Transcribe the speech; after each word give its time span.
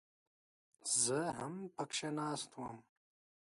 زه 1.03 1.19
هم 1.37 1.53
پکښې 1.75 2.09
ناست 2.17 2.49
وم. 2.55 2.77